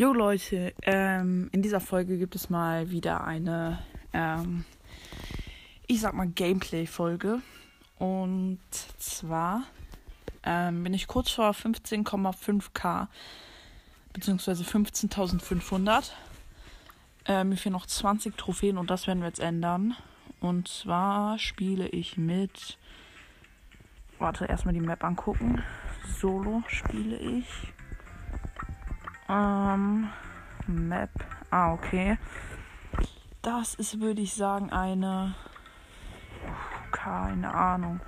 [0.00, 3.80] Jo Leute, ähm, in dieser Folge gibt es mal wieder eine,
[4.14, 4.64] ähm,
[5.88, 7.42] ich sag mal, Gameplay-Folge.
[7.98, 8.60] Und
[8.96, 9.64] zwar
[10.42, 13.08] ähm, bin ich kurz vor 15,5k,
[14.14, 16.12] beziehungsweise 15.500.
[17.26, 19.94] Äh, mir fehlen noch 20 Trophäen und das werden wir jetzt ändern.
[20.40, 22.78] Und zwar spiele ich mit.
[24.18, 25.62] Warte, erstmal die Map angucken.
[26.18, 27.44] Solo spiele ich.
[29.30, 30.08] Ähm,
[30.66, 31.10] Map.
[31.50, 32.18] Ah, okay.
[33.42, 35.34] Das ist, würde ich sagen, eine.
[36.90, 38.00] Keine Ahnung.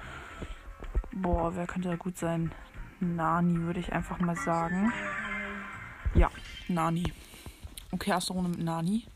[1.13, 2.53] Boah, wer könnte da gut sein?
[2.99, 4.93] Nani, würde ich einfach mal sagen.
[6.15, 6.31] Ja,
[6.69, 7.13] Nani.
[7.93, 9.07] Okay, erste Runde mit Nani.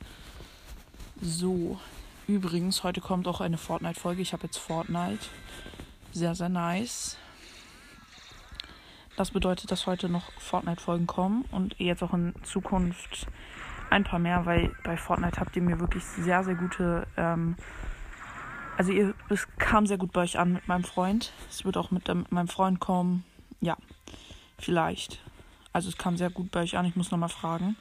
[1.20, 1.80] So.
[2.28, 4.22] Übrigens, heute kommt auch eine Fortnite-Folge.
[4.22, 5.26] Ich habe jetzt Fortnite.
[6.12, 7.16] Sehr, sehr nice.
[9.16, 13.26] Das bedeutet, dass heute noch Fortnite-Folgen kommen und jetzt auch in Zukunft
[13.88, 17.06] ein paar mehr, weil bei Fortnite habt ihr mir wirklich sehr, sehr gute.
[17.16, 17.56] Ähm,
[18.76, 21.32] also, ihr, es kam sehr gut bei euch an mit meinem Freund.
[21.48, 23.24] Es wird auch mit, mit meinem Freund kommen.
[23.62, 23.78] Ja,
[24.58, 25.22] vielleicht.
[25.72, 26.84] Also, es kam sehr gut bei euch an.
[26.84, 27.76] Ich muss nochmal fragen.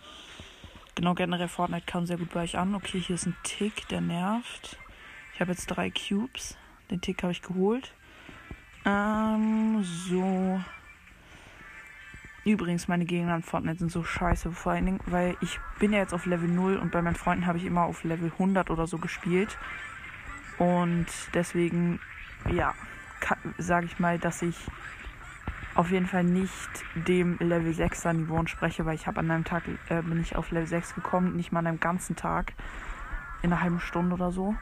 [0.95, 2.75] Genau, generell Fortnite kam sehr gut bei euch an.
[2.75, 4.78] Okay, hier ist ein Tick, der nervt.
[5.33, 6.56] Ich habe jetzt drei Cubes.
[6.89, 7.94] Den Tick habe ich geholt.
[8.86, 10.61] Ähm, so.
[12.45, 14.51] Übrigens, meine Gegner in Fortnite sind so scheiße.
[14.51, 17.47] Vor allen Dingen, weil ich bin ja jetzt auf Level 0 und bei meinen Freunden
[17.47, 19.57] habe ich immer auf Level 100 oder so gespielt.
[20.59, 21.99] Und deswegen,
[22.53, 22.75] ja,
[23.57, 24.55] sage ich mal, dass ich
[25.73, 29.63] auf jeden Fall nicht dem Level 6er Niveau entspreche, weil ich habe an einem Tag,
[29.89, 32.53] äh, bin ich auf Level 6 gekommen, nicht mal an einem ganzen Tag.
[33.41, 34.55] In einer halben Stunde oder so.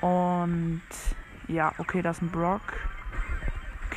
[0.00, 0.80] Und
[1.48, 2.62] ja, okay, das ist ein Brock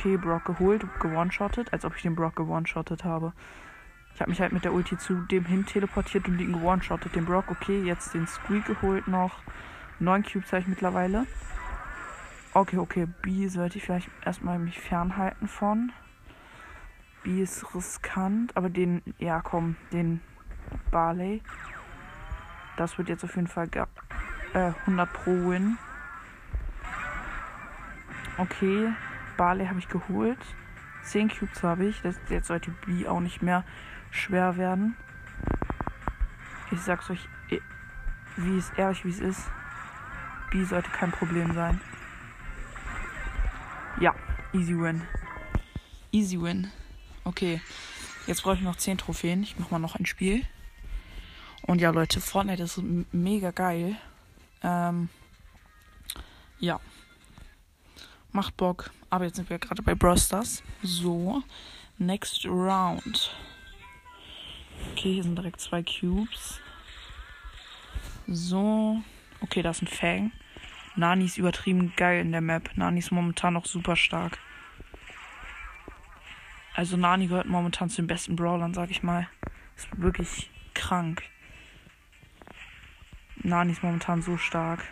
[0.04, 3.32] okay, Brock geholt, gewone-shottet, als ob ich den Brock gewone-shottet habe.
[4.14, 7.16] Ich habe mich halt mit der Ulti zu dem hin teleportiert und den gewone-shottet.
[7.16, 9.42] Den Brock, okay, jetzt den Squeak geholt noch.
[9.98, 11.26] Neun Cubes habe ich mittlerweile.
[12.52, 15.90] Okay, okay, B sollte ich vielleicht erstmal mich fernhalten von.
[17.22, 20.20] B ist riskant, aber den, ja komm, den
[20.90, 21.40] Barley.
[22.76, 23.70] Das wird jetzt auf jeden Fall
[24.52, 25.78] äh, 100 pro Win.
[28.36, 28.92] Okay,
[29.36, 30.38] Barley habe ich geholt.
[31.02, 32.00] 10 Cubes habe ich.
[32.02, 33.64] Das, jetzt sollte B auch nicht mehr
[34.10, 34.96] schwer werden.
[36.70, 37.28] Ich sag's euch,
[38.36, 39.50] wie es ehrlich wie es ist.
[40.50, 41.80] B sollte kein Problem sein.
[44.00, 44.14] Ja,
[44.52, 45.02] easy win.
[46.10, 46.70] Easy win.
[47.24, 47.60] Okay.
[48.26, 49.42] Jetzt brauche ich noch 10 Trophäen.
[49.42, 50.42] Ich mache mal noch ein Spiel.
[51.62, 52.80] Und ja, Leute, Fortnite ist
[53.12, 53.96] mega geil.
[54.62, 55.08] Ähm,
[56.58, 56.80] ja.
[58.34, 58.90] Macht Bock.
[59.10, 60.64] Aber jetzt sind wir gerade bei Brawl Stars.
[60.82, 61.44] So.
[61.98, 63.32] Next round.
[64.90, 66.60] Okay, hier sind direkt zwei Cubes.
[68.26, 69.00] So.
[69.40, 70.32] Okay, da ist ein Fang.
[70.96, 72.70] Nani ist übertrieben geil in der Map.
[72.74, 74.40] Nani ist momentan noch super stark.
[76.74, 79.28] Also Nani gehört momentan zu den besten Brawlern, sag ich mal.
[79.76, 81.22] Ist wirklich krank.
[83.36, 84.84] Nani ist momentan so stark.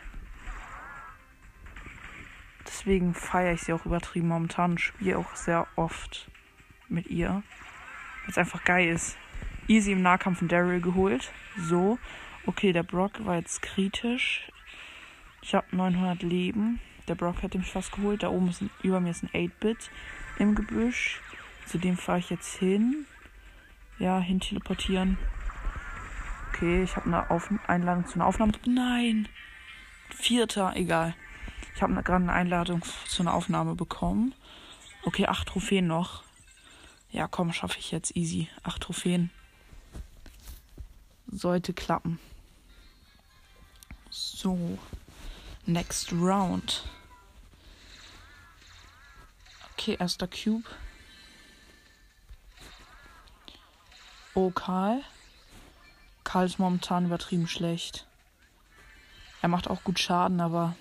[2.67, 6.31] Deswegen feiere ich sie auch übertrieben momentan und spiele auch sehr oft
[6.89, 7.43] mit ihr.
[8.23, 9.17] Weil es einfach geil ist.
[9.69, 11.33] Easy im Nahkampf einen Daryl geholt.
[11.57, 11.99] So.
[12.47, 14.51] Okay, der Brock war jetzt kritisch.
[15.43, 16.81] Ich habe 900 Leben.
[17.09, 18.23] Der Brock hätte mich fast geholt.
[18.23, 19.91] Da oben ist ein, über mir ist ein 8-Bit
[20.39, 21.21] im Gebüsch.
[21.67, 23.07] Zu dem fahre ich jetzt hin.
[23.99, 25.19] Ja, hin teleportieren.
[26.49, 28.53] Okay, ich habe eine Auf Einladung zu einer Aufnahme.
[28.67, 29.29] Nein!
[30.11, 31.15] Vierter, egal.
[31.75, 34.35] Ich habe gerade eine Einladung zu einer Aufnahme bekommen.
[35.05, 36.23] Okay, acht Trophäen noch.
[37.11, 38.49] Ja, komm, schaffe ich jetzt easy.
[38.63, 39.31] Acht Trophäen.
[41.27, 42.19] Sollte klappen.
[44.11, 44.79] So.
[45.65, 46.85] Next round.
[49.73, 50.69] Okay, erster Cube.
[54.35, 55.03] Oh, Karl.
[56.25, 58.07] Karl ist momentan übertrieben schlecht.
[59.43, 60.77] Er macht auch gut Schaden, aber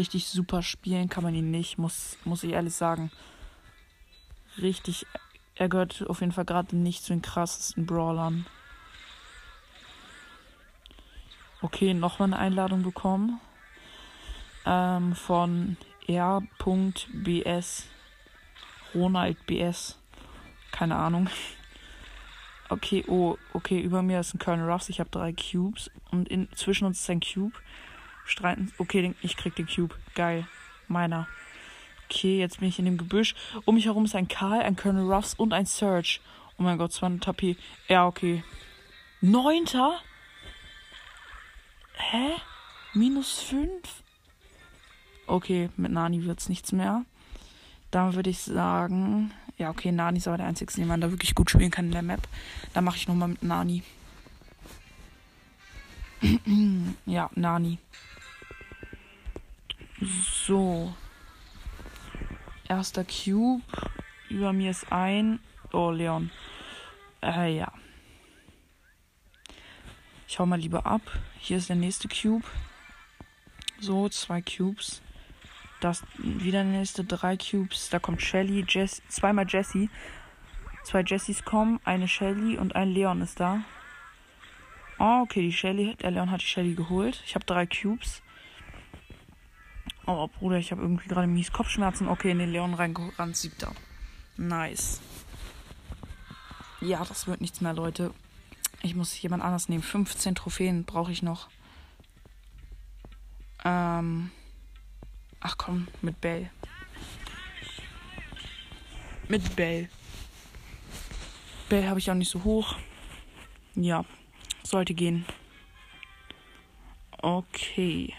[0.00, 3.12] richtig super spielen kann man ihn nicht, muss, muss ich ehrlich sagen.
[4.56, 5.06] Richtig,
[5.54, 8.46] er gehört auf jeden Fall gerade nicht zu den krassesten Brawlern.
[11.60, 13.38] Okay, nochmal eine Einladung bekommen.
[14.64, 15.76] Ähm, von
[16.08, 17.84] R.BS.
[18.94, 19.98] Ronald BS.
[20.72, 21.28] Keine Ahnung.
[22.72, 24.88] Okay, oh, okay, über mir ist ein Colonel Ruffs.
[24.90, 25.90] Ich habe drei Cubes.
[26.12, 27.58] Und in, zwischen uns ist ein Cube
[28.24, 28.72] streiten.
[28.78, 29.94] Okay, ich krieg den Cube.
[30.14, 30.46] Geil.
[30.88, 31.28] Meiner.
[32.08, 33.34] Okay, jetzt bin ich in dem Gebüsch.
[33.64, 36.18] Um mich herum ist ein Karl, ein Colonel Ruffs und ein Surge.
[36.58, 37.56] Oh mein Gott, 200 HP.
[37.88, 38.42] Ja, okay.
[39.20, 40.00] Neunter?
[41.94, 42.32] Hä?
[42.94, 43.70] Minus 5?
[45.26, 47.04] Okay, mit Nani wird's nichts mehr.
[47.92, 51.34] Dann würde ich sagen, ja, okay, Nani ist aber der einzige, den man da wirklich
[51.34, 52.26] gut spielen kann in der Map.
[52.72, 53.84] Da mache ich nochmal mit Nani.
[57.06, 57.78] Ja, Nani.
[60.46, 60.94] So.
[62.68, 63.62] Erster Cube.
[64.28, 65.40] Über mir ist ein.
[65.72, 66.30] Oh, Leon.
[67.22, 67.72] Äh, ja.
[70.28, 71.02] Ich hau mal lieber ab.
[71.38, 72.46] Hier ist der nächste Cube.
[73.80, 75.02] So, zwei Cubes.
[75.80, 77.88] Das wieder der nächste, drei Cubes.
[77.88, 79.88] Da kommt Shelly, Jess, zweimal Jessie.
[80.84, 83.62] Zwei Jessies kommen, eine Shelly und ein Leon ist da.
[85.02, 87.22] Oh, okay, die Shelly, der Leon hat die Shelly geholt.
[87.24, 88.20] Ich habe drei Cubes.
[90.04, 92.06] Oh, Bruder, ich habe irgendwie gerade mies Kopfschmerzen.
[92.06, 93.72] Okay, in den Leon reingerannt, siebter.
[94.36, 95.00] Nice.
[96.82, 98.12] Ja, das wird nichts mehr, Leute.
[98.82, 99.82] Ich muss jemand anders nehmen.
[99.82, 101.48] 15 Trophäen brauche ich noch.
[103.64, 104.30] Ähm.
[105.40, 106.50] Ach komm, mit Bell.
[109.28, 109.88] Mit Bell.
[111.70, 112.76] Bell habe ich auch nicht so hoch.
[113.74, 114.04] Ja,
[114.62, 115.24] sollte gehen.
[117.22, 118.14] Okay.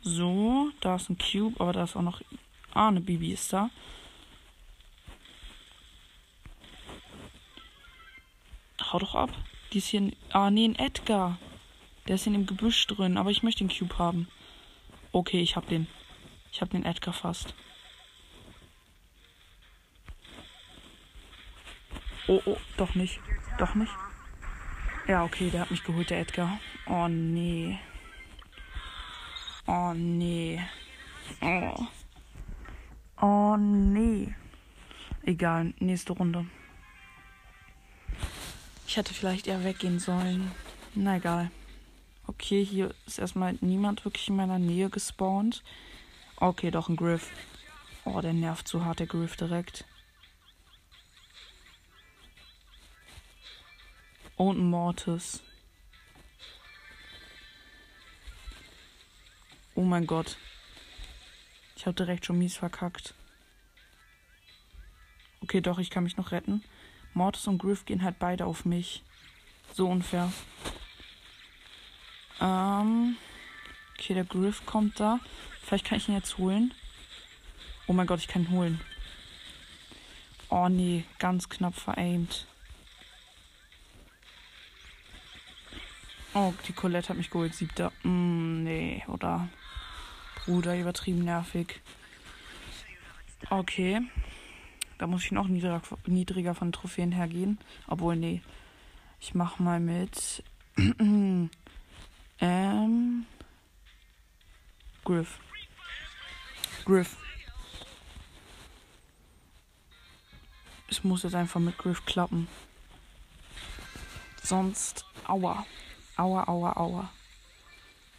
[0.00, 2.20] So, da ist ein Cube, aber da ist auch noch.
[2.72, 3.70] Ah, eine Bibi ist da.
[8.80, 9.30] Hau doch ab.
[9.72, 10.00] Die ist hier.
[10.00, 11.38] In, ah, nee, ein Edgar.
[12.06, 14.28] Der ist in dem Gebüsch drin, aber ich möchte den Cube haben.
[15.12, 15.86] Okay, ich hab den.
[16.52, 17.54] Ich hab den Edgar fast.
[22.26, 23.20] Oh, oh, doch nicht.
[23.58, 23.92] Doch nicht.
[25.06, 26.58] Ja, okay, der hat mich geholt, der Edgar.
[26.86, 27.78] Oh, nee.
[29.66, 30.60] Oh, nee.
[31.40, 31.86] Oh.
[33.20, 34.34] Oh, nee.
[35.22, 36.46] Egal, nächste Runde.
[38.86, 40.50] Ich hätte vielleicht eher weggehen sollen.
[40.94, 41.50] Na egal.
[42.26, 45.62] Okay, hier ist erstmal niemand wirklich in meiner Nähe gespawnt.
[46.36, 47.30] Okay, doch ein Griff.
[48.04, 49.84] Oh, der nervt zu hart, der Griff direkt.
[54.36, 55.42] Und Mortis.
[59.74, 60.36] Oh mein Gott.
[61.76, 63.14] Ich habe direkt schon mies verkackt.
[65.40, 66.64] Okay, doch, ich kann mich noch retten.
[67.12, 69.02] Mortis und Griff gehen halt beide auf mich.
[69.72, 70.32] So unfair.
[72.40, 73.16] Ähm.
[73.96, 75.20] Okay, der Griff kommt da.
[75.62, 76.74] Vielleicht kann ich ihn jetzt holen.
[77.86, 78.80] Oh mein Gott, ich kann ihn holen.
[80.48, 82.46] Oh nee, ganz knapp veraimt.
[86.36, 87.92] Oh, die Colette hat mich geholt, siebter.
[88.02, 89.48] Mm, nee, oder?
[90.44, 91.80] Bruder, übertrieben nervig.
[93.50, 94.02] Okay.
[94.98, 97.58] Da muss ich noch niedriger, niedriger von Trophäen hergehen.
[97.86, 98.42] Obwohl, nee.
[99.20, 100.42] Ich mach mal mit.
[102.40, 103.26] ähm.
[105.04, 105.38] Griff.
[106.84, 107.16] Griff.
[110.88, 112.48] Es muss jetzt einfach mit Griff klappen.
[114.42, 115.04] Sonst.
[115.26, 115.64] Aua.
[116.16, 117.10] Aua, aua, aua.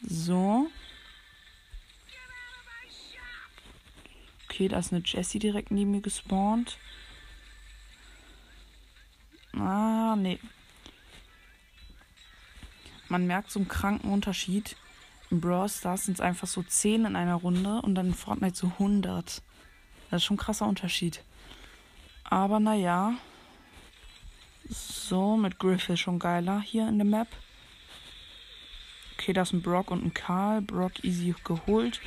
[0.01, 0.69] So.
[4.45, 6.77] Okay, da ist eine Jessie direkt neben mir gespawnt.
[9.53, 10.39] Ah, nee.
[13.07, 14.75] Man merkt so einen kranken Unterschied.
[15.31, 18.55] Im Brawl Stars sind es einfach so 10 in einer Runde und dann in Fortnite
[18.55, 19.41] so 100.
[20.09, 21.23] Das ist schon ein krasser Unterschied.
[22.23, 23.15] Aber naja.
[24.69, 27.27] So, mit Griff ist schon geiler hier in der Map.
[29.25, 30.61] Okay, da ist ein Brock und ein Karl.
[30.61, 31.99] Brock easy geholt.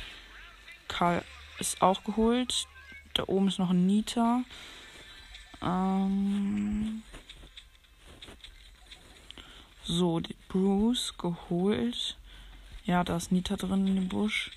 [0.87, 1.21] Karl
[1.59, 2.65] ist auch geholt.
[3.13, 4.45] Da oben ist noch ein Nita.
[5.61, 7.03] Ähm
[9.83, 12.15] so, die Bruce geholt.
[12.85, 14.51] Ja, da ist Nita drin in dem Busch.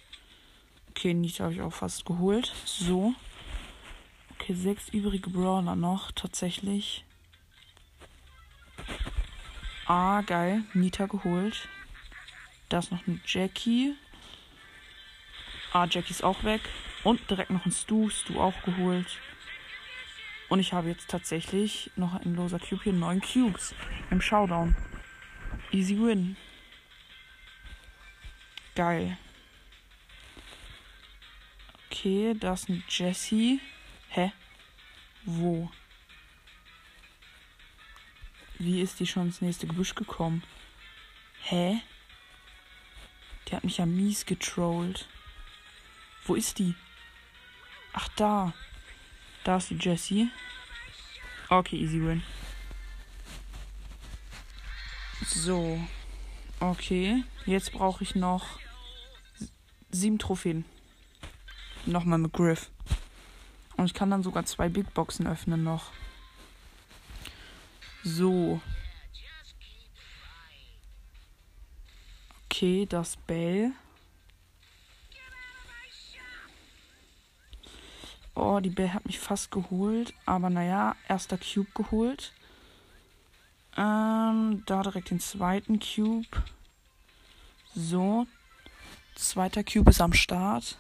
[0.91, 2.53] Okay, Nita habe ich auch fast geholt.
[2.65, 3.13] So.
[4.35, 7.05] Okay, sechs übrige Brawler noch, tatsächlich.
[9.87, 10.63] Ah, geil.
[10.75, 11.69] Nita geholt.
[12.73, 13.95] Da ist noch eine Jackie.
[15.75, 16.63] Ah, Jackie ist auch weg.
[17.05, 18.09] Und direkt noch ein Stu.
[18.09, 19.19] Stu auch geholt.
[20.49, 22.95] Und ich habe jetzt tatsächlich noch ein loser Cube hier.
[22.95, 23.75] Neun Cubes
[24.11, 24.75] im Showdown.
[25.71, 26.39] Easy win.
[28.75, 29.19] Geil.
[31.91, 33.61] Okay, da ist ein Jesse.
[34.09, 34.33] Hä?
[35.27, 35.71] Wo?
[38.59, 40.43] Wie ist die schon ins nächste Gebüsch gekommen?
[41.43, 41.83] Hä?
[43.49, 45.09] Die hat mich ja mies getrollt.
[46.25, 46.75] Wo ist die?
[47.93, 48.53] Ach, da.
[49.45, 50.31] Da ist die Jessie.
[51.49, 52.23] Okay, easy win.
[55.27, 55.79] So.
[56.61, 57.25] Okay.
[57.45, 58.59] Jetzt brauche ich noch
[59.91, 60.65] sieben Trophäen.
[61.87, 62.71] Nochmal mit Griff.
[63.77, 65.91] Und ich kann dann sogar zwei Big Boxen öffnen noch.
[68.05, 68.61] So.
[72.63, 73.73] Okay, das Bell.
[78.37, 80.15] Oh, die Bell hat mich fast geholt.
[80.27, 82.33] Aber naja, erster Cube geholt.
[83.77, 86.29] Ähm, da direkt den zweiten Cube.
[87.75, 88.29] So.
[89.17, 90.79] Zweiter Cube ist am Start.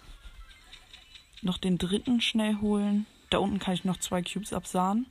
[1.41, 3.07] Noch den dritten schnell holen.
[3.29, 5.07] Da unten kann ich noch zwei Cubes absahen.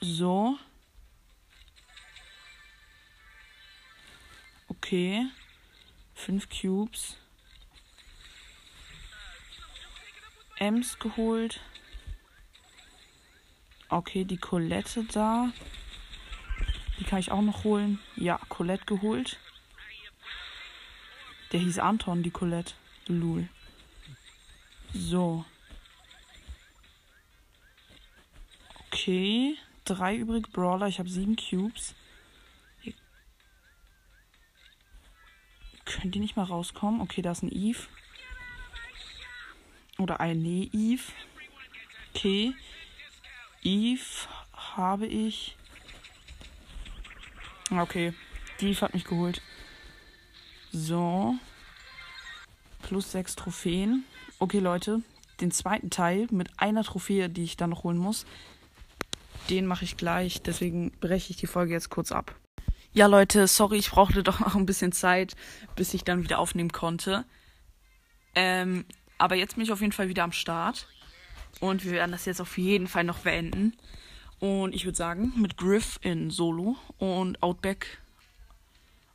[0.00, 0.56] So.
[4.86, 5.26] Okay.
[6.14, 7.16] Fünf Cubes.
[10.60, 11.60] Ems geholt.
[13.88, 15.50] Okay, die Colette da.
[17.00, 17.98] Die kann ich auch noch holen.
[18.14, 19.40] Ja, Colette geholt.
[21.50, 22.74] Der hieß Anton, die Colette.
[23.08, 23.48] Lul.
[24.94, 25.44] So.
[28.86, 29.58] Okay.
[29.84, 30.86] Drei übrige Brawler.
[30.86, 31.96] Ich habe sieben Cubes.
[35.96, 37.00] Können die nicht mal rauskommen?
[37.00, 37.80] Okay, da ist ein Eve.
[39.98, 41.02] Oder eine Eve.
[42.14, 42.54] Okay.
[43.62, 44.04] Eve
[44.52, 45.56] habe ich.
[47.70, 48.12] Okay.
[48.60, 49.40] Die Eve hat mich geholt.
[50.70, 51.36] So.
[52.82, 54.04] Plus sechs Trophäen.
[54.38, 55.02] Okay, Leute.
[55.40, 58.26] Den zweiten Teil mit einer Trophäe, die ich dann noch holen muss,
[59.48, 60.42] den mache ich gleich.
[60.42, 62.34] Deswegen breche ich die Folge jetzt kurz ab.
[62.96, 65.36] Ja, Leute, sorry, ich brauchte doch noch ein bisschen Zeit,
[65.74, 67.26] bis ich dann wieder aufnehmen konnte.
[68.34, 68.86] Ähm,
[69.18, 70.88] aber jetzt bin ich auf jeden Fall wieder am Start.
[71.60, 73.76] Und wir werden das jetzt auf jeden Fall noch beenden.
[74.38, 77.98] Und ich würde sagen, mit Griff in Solo und Outback.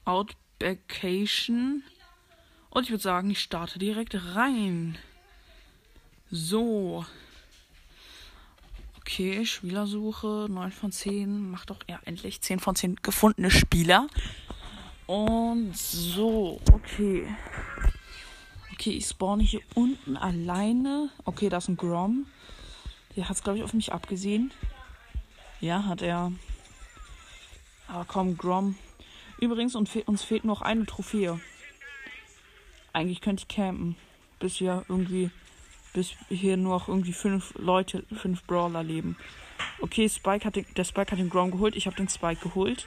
[0.05, 1.81] Outbackation.
[2.69, 4.95] Und ich würde sagen, ich starte direkt rein.
[6.29, 7.03] So.
[9.01, 11.50] Okay, Spielersuche, 9 von 10.
[11.50, 14.08] Macht doch ja endlich 10 von 10 gefundene Spieler.
[15.08, 17.27] Und so, okay.
[18.74, 21.10] Okay, ich spawne hier unten alleine.
[21.25, 22.27] Okay, da ist ein Grom.
[23.15, 24.53] Der hat es, glaube ich, auf mich abgesehen.
[25.60, 26.31] Ja, hat er.
[27.88, 28.75] Aber komm, Grom.
[29.39, 31.39] Übrigens, uns, fe uns fehlt noch eine Trophäe.
[32.93, 33.98] Eigentlich könnte ich campen.
[34.39, 35.31] Bis hier irgendwie.
[35.93, 39.17] Bis hier nur noch irgendwie fünf Leute, fünf Brawler leben.
[39.81, 41.75] Okay, Spike hat den, der Spike hat den Grom geholt.
[41.75, 42.86] Ich habe den Spike geholt.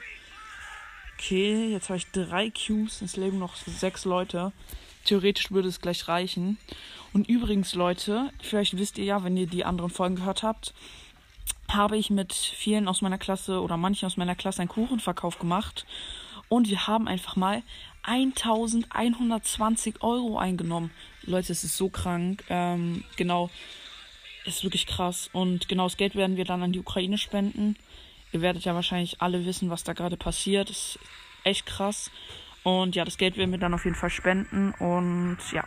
[1.17, 3.01] Okay, jetzt habe ich drei Cubes.
[3.01, 4.51] Es leben noch sechs Leute.
[5.05, 6.57] Theoretisch würde es gleich reichen.
[7.13, 10.73] Und übrigens, Leute, vielleicht wisst ihr ja, wenn ihr die anderen Folgen gehört habt,
[11.69, 15.85] habe ich mit vielen aus meiner Klasse oder manchen aus meiner Klasse einen Kuchenverkauf gemacht.
[16.49, 17.63] Und wir haben einfach mal
[18.03, 20.91] 1120 Euro eingenommen.
[21.25, 22.43] Leute, es ist so krank.
[22.49, 23.49] Ähm, genau,
[24.45, 25.29] ist wirklich krass.
[25.33, 27.75] Und genau das Geld werden wir dann an die Ukraine spenden.
[28.31, 30.69] Ihr werdet ja wahrscheinlich alle wissen, was da gerade passiert.
[30.69, 30.99] Ist
[31.43, 32.11] echt krass.
[32.63, 34.71] Und ja, das Geld werden wir dann auf jeden Fall spenden.
[34.73, 35.63] Und ja.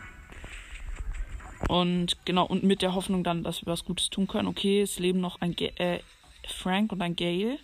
[1.67, 4.47] Und genau, und mit der Hoffnung dann, dass wir was Gutes tun können.
[4.47, 5.99] Okay, es leben noch ein Ga äh,
[6.47, 7.59] Frank und ein Gale.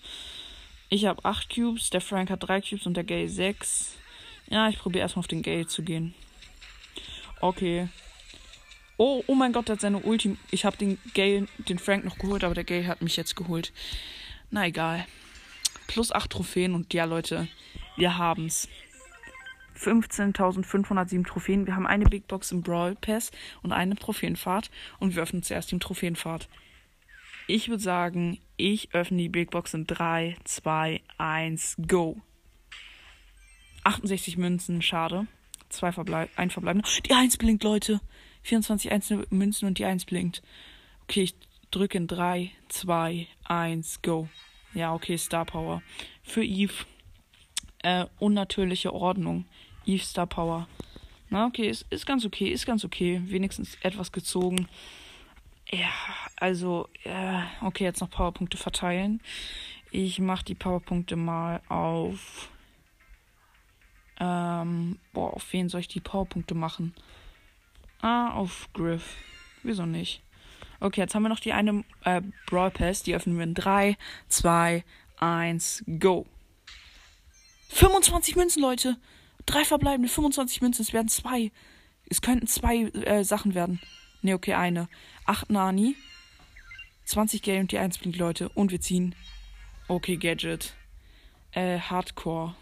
[0.90, 3.98] Ich habe 8 Cubes, der Frank hat 3 Cubes und der Gale 6.
[4.48, 6.14] Ja, ich probiere erstmal auf den Gale zu gehen.
[7.42, 7.90] Okay.
[8.98, 10.38] Oh, oh mein Gott, der hat seine Ulti.
[10.52, 13.74] Ich habe den Gale, den Frank noch geholt, aber der Gale hat mich jetzt geholt.
[14.52, 15.06] Na egal.
[15.88, 17.48] Plus 8 Trophäen und ja, Leute,
[17.98, 18.70] wir haben's.
[19.78, 21.68] 15.507 Trophäen.
[21.68, 24.72] Wir haben eine Big Box im Brawl Pass und eine Trophäenfahrt.
[25.00, 26.48] Und wir öffnen zuerst die Trophäenfahrt.
[27.48, 32.18] Ich würde sagen, ich öffne die Big Box in 3, 2, 1, go.
[33.84, 35.28] 68 Münzen, schade.
[35.76, 36.88] Zwei verbleib ein verbleibende.
[37.06, 38.00] Die 1 blinkt, Leute.
[38.44, 40.42] 24 einzelne Münzen und die 1 blinkt.
[41.04, 41.36] Okay, ich
[41.70, 44.30] drücke in 3, 2, 1, go.
[44.74, 45.82] Ja, okay, Star Power.
[46.24, 46.86] Für Eve.
[47.84, 49.46] Äh, unnatürliche Ordnung.
[49.86, 50.70] Eve Star Power.
[51.30, 53.22] Na, okay, ist, ist ganz okay, ist ganz okay.
[53.26, 54.70] Wenigstens etwas gezogen.
[55.70, 55.92] Ja,
[56.38, 59.20] also, äh, okay, jetzt noch Powerpunkte verteilen.
[59.92, 62.50] Ich mache die Powerpunkte mal auf.
[64.20, 66.94] Ähm, boah, auf wen soll ich die Powerpunkte machen?
[68.02, 69.16] Ah, auf Griff.
[69.64, 70.22] Wieso nicht?
[70.80, 73.04] Okay, jetzt haben wir noch die eine äh, Brawl Pass.
[73.04, 73.98] Die öffnen wir in 3,
[74.30, 74.84] 2,
[75.20, 76.26] 1, go.
[77.70, 78.98] 25 Münzen, Leute.
[79.46, 81.52] Drei verbleibende, 25 Münzen, es werden zwei.
[82.10, 83.80] Es könnten zwei äh, Sachen werden.
[84.22, 84.88] Ne, okay, eine.
[85.26, 85.96] Acht Nani.
[87.06, 88.50] 20 Geld und die 1 blinkt Leute.
[88.50, 89.16] Und wir ziehen.
[89.88, 90.74] Okay, Gadget.
[91.52, 92.56] Äh, Hardcore.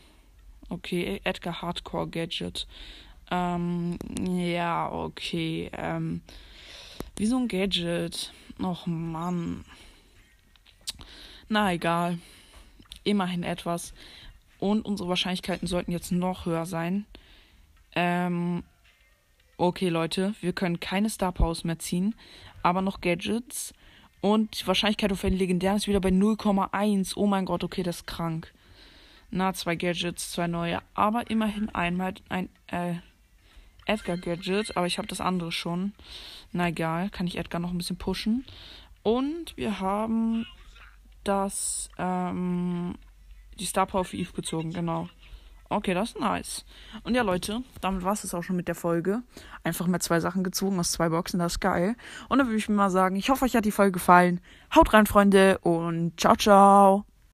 [0.74, 2.66] Okay, Edgar Hardcore Gadget.
[3.30, 5.70] Ähm, ja, okay.
[5.72, 6.22] Ähm,
[7.16, 8.34] wie so ein Gadget.
[8.60, 9.66] Och Mann.
[11.50, 12.18] Na egal.
[13.04, 13.94] Immerhin etwas.
[14.58, 17.06] Und unsere Wahrscheinlichkeiten sollten jetzt noch höher sein.
[17.96, 18.64] Ähm,
[19.58, 22.16] okay, Leute, wir können keine Star Powers mehr ziehen,
[22.64, 23.76] aber noch Gadgets.
[24.22, 27.14] Und die Wahrscheinlichkeit auf legendären ist wieder bei 0,1.
[27.16, 28.52] Oh mein Gott, okay, das ist krank.
[29.36, 30.80] Na, zwei Gadgets, zwei neue.
[30.94, 32.94] Aber immerhin einmal ein äh,
[33.88, 34.78] Edgar Gadget.
[34.78, 35.94] Aber ich habe das andere schon.
[36.52, 38.46] Na egal, kann ich Edgar noch ein bisschen pushen.
[39.02, 40.46] Und wir haben
[41.24, 42.94] das, ähm,
[43.58, 45.10] die Star Power für Eve gezogen, genau.
[45.68, 46.64] Okay, das ist nice.
[47.04, 49.24] Und ja, Leute, damit war es auch schon mit der Folge.
[49.64, 51.96] Einfach mal zwei Sachen gezogen aus zwei Boxen, das ist geil.
[52.30, 54.42] Und dann würde ich mir mal sagen, ich hoffe, euch hat die Folge gefallen.
[54.76, 57.06] Haut rein, Freunde, und ciao, ciao.